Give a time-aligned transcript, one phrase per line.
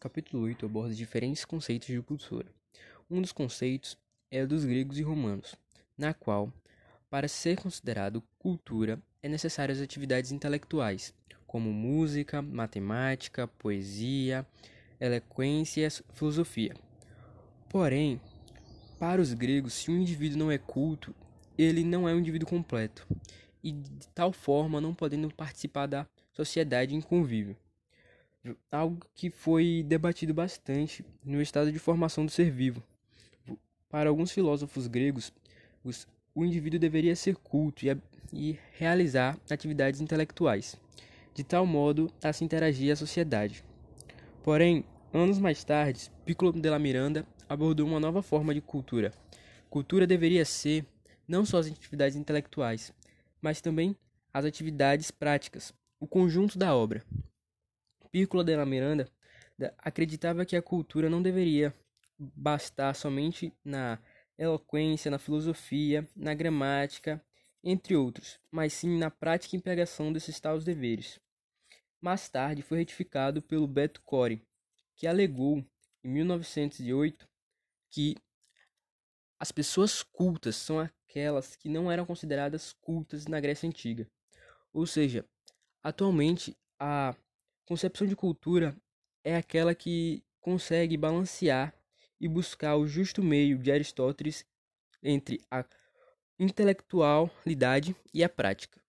[0.00, 2.46] capítulo 8 aborda diferentes conceitos de cultura.
[3.10, 3.98] Um dos conceitos
[4.30, 5.54] é o dos gregos e romanos,
[5.96, 6.50] na qual,
[7.10, 11.12] para ser considerado cultura, é necessário as atividades intelectuais,
[11.46, 14.46] como música, matemática, poesia,
[14.98, 16.74] eloquência e filosofia.
[17.68, 18.18] Porém,
[18.98, 21.14] para os gregos, se um indivíduo não é culto,
[21.58, 23.06] ele não é um indivíduo completo,
[23.62, 27.54] e de tal forma não podendo participar da sociedade em convívio.
[28.70, 32.82] Algo que foi debatido bastante no estado de formação do ser vivo.
[33.88, 35.30] Para alguns filósofos gregos,
[35.84, 37.96] os, o indivíduo deveria ser culto e,
[38.32, 40.76] e realizar atividades intelectuais,
[41.34, 43.62] de tal modo a se interagir à sociedade.
[44.42, 49.12] Porém, anos mais tarde, Piccolo della Miranda abordou uma nova forma de cultura.
[49.68, 50.86] Cultura deveria ser
[51.28, 52.92] não só as atividades intelectuais,
[53.42, 53.94] mas também
[54.32, 57.04] as atividades práticas, o conjunto da obra.
[58.10, 59.10] Piccolo della Miranda
[59.78, 61.74] acreditava que a cultura não deveria
[62.18, 63.98] bastar somente na
[64.36, 67.24] eloquência, na filosofia, na gramática,
[67.62, 71.20] entre outros, mas sim na prática empregação desses tais deveres.
[72.00, 74.42] Mais tarde foi retificado pelo Beto Core,
[74.96, 75.64] que alegou,
[76.02, 77.28] em 1908,
[77.90, 78.16] que
[79.38, 84.06] as pessoas cultas são aquelas que não eram consideradas cultas na Grécia Antiga.
[84.72, 85.24] Ou seja,
[85.82, 87.14] atualmente a
[87.70, 88.76] concepção de cultura
[89.22, 91.72] é aquela que consegue balancear
[92.20, 94.44] e buscar o justo meio de Aristóteles
[95.00, 95.64] entre a
[96.36, 98.82] intelectualidade e a prática.